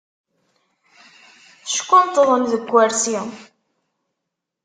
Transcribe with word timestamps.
Ckunṭḍen 1.73 2.43
deg 2.51 2.61
ukersi. 2.77 3.19